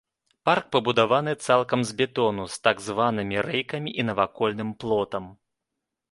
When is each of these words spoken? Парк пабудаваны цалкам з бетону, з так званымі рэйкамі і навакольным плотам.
Парк 0.47 0.65
пабудаваны 0.75 1.33
цалкам 1.47 1.83
з 1.89 1.93
бетону, 1.99 2.45
з 2.53 2.57
так 2.67 2.77
званымі 2.85 3.43
рэйкамі 3.47 3.93
і 4.05 4.05
навакольным 4.09 4.71
плотам. 4.85 5.29